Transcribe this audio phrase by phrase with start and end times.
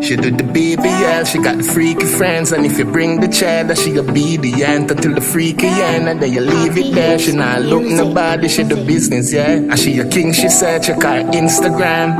[0.00, 2.52] She do the BBL, she got the freaky friends.
[2.52, 6.08] And if you bring the cheddar, she a be the end until the freaky end.
[6.08, 7.18] And then you leave it there.
[7.18, 9.52] She not look nobody, she do business, yeah.
[9.52, 12.16] And she a king, she said, check her Instagram.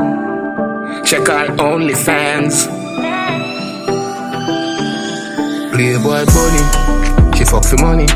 [1.06, 2.69] Check her OnlyFans.
[5.73, 8.07] Playboy bunny, she fuck for money.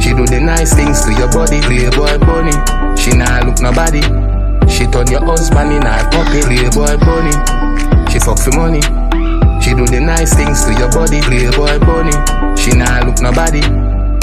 [0.00, 1.60] She do the nice things to your body.
[1.60, 4.02] Playboy bunny, she not look nobody.
[4.70, 6.42] She turn your husband in her puppy.
[6.42, 7.67] Playboy bunny.
[8.28, 8.82] Fuck for money.
[9.62, 12.12] She do the nice things to your body, playboy bunny.
[12.60, 13.62] She nah look nobody.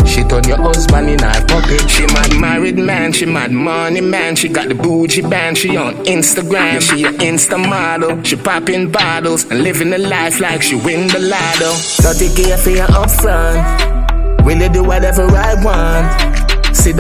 [0.06, 1.90] She turn your husband in her pocket.
[1.90, 4.36] She mad married man, she mad money man.
[4.36, 6.82] She got the bougie band, she on Instagram.
[6.82, 8.22] She a Insta model.
[8.22, 11.74] She popping bottles and living the life like she win the lotto.
[11.74, 14.46] 30 gear for you up front.
[14.46, 16.25] Will you do whatever I want?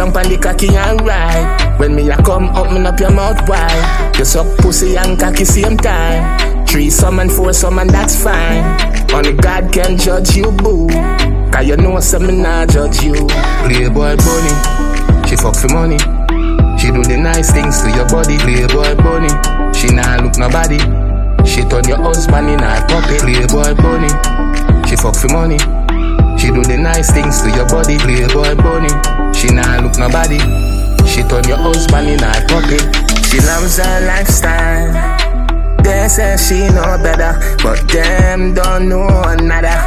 [0.05, 1.79] Down on the cocky and ride.
[1.79, 4.15] When me a come, open up your mouth wide.
[4.17, 6.67] You suck pussy and cocky same time.
[6.67, 8.61] Three some and four some and that's fine.
[9.11, 10.87] Only God can judge you, boo.
[11.51, 13.13] Cause you know some me not judge you.
[13.65, 14.53] Playboy bunny,
[15.27, 15.97] she fuck for money.
[16.77, 18.37] She do the nice things to your body.
[18.37, 19.33] Playboy bunny,
[19.73, 20.77] she not look nobody.
[21.49, 23.21] She turn your husband in her puppet.
[23.21, 24.09] Playboy bunny,
[24.87, 25.57] she fuck for money.
[26.37, 27.97] She do the nice things to your body.
[27.97, 28.93] Playboy bunny,
[29.33, 29.64] she not
[30.15, 30.39] nobody.
[31.07, 32.83] She turn your husband in her puppet.
[33.25, 34.91] She loves her lifestyle.
[35.83, 39.77] They say she know better, but them don't know another.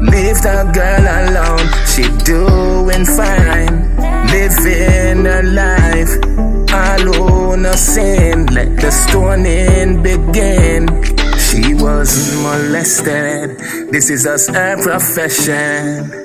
[0.00, 3.96] Leave the girl alone, she doing fine.
[4.28, 6.12] Living her life,
[6.72, 8.46] alone no sin.
[8.46, 10.88] Let the stoning begin.
[11.38, 13.58] She was molested,
[13.92, 16.23] this is us her profession.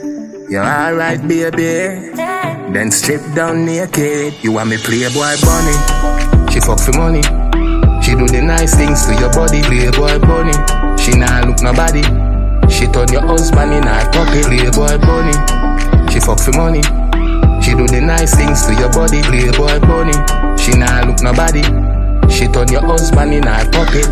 [0.49, 2.09] You're alright, baby.
[2.73, 4.33] Then strip down naked.
[4.43, 5.77] You want me playboy bunny?
[6.51, 7.21] She fuck for money.
[8.01, 10.57] She do the nice things to your body, playboy bunny.
[10.97, 12.01] She nah look nobody.
[12.65, 15.37] She turn your husband in her puppy, playboy bunny.
[16.09, 16.81] She fuck for money.
[17.61, 20.17] She do the nice things to your body, playboy bunny.
[20.57, 21.61] She nah look nobody.
[22.33, 24.09] She turn your husband in her puppet.